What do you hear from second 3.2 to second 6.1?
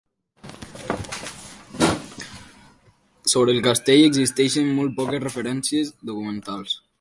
Sobre el castell existeixen molt poques referències